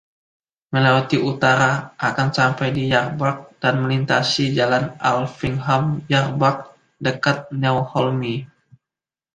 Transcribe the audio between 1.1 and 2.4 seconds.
utara, akan